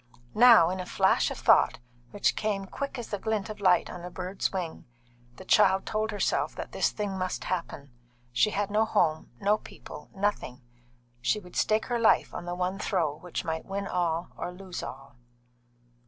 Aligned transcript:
Now, 0.33 0.71
in 0.71 0.79
a 0.79 0.85
flash 0.87 1.29
of 1.29 1.37
thought, 1.37 1.77
which 2.09 2.35
came 2.35 2.65
quick 2.65 2.97
as 2.97 3.09
the 3.09 3.19
glint 3.19 3.51
of 3.51 3.61
light 3.61 3.87
on 3.87 4.03
a 4.03 4.09
bird's 4.09 4.51
wing, 4.51 4.85
the 5.35 5.45
child 5.45 5.85
told 5.85 6.09
herself 6.09 6.55
that 6.55 6.71
this 6.71 6.89
thing 6.89 7.19
must 7.19 7.43
happen. 7.43 7.91
She 8.31 8.49
had 8.49 8.71
no 8.71 8.83
home, 8.83 9.29
no 9.39 9.59
people, 9.59 10.09
nothing; 10.15 10.63
she 11.21 11.39
would 11.39 11.55
stake 11.55 11.85
her 11.85 11.99
life 11.99 12.33
on 12.33 12.45
the 12.45 12.55
one 12.55 12.79
throw 12.79 13.17
which 13.17 13.45
might 13.45 13.65
win 13.65 13.85
all 13.85 14.29
or 14.35 14.51
lose 14.51 14.81
all. 14.81 15.17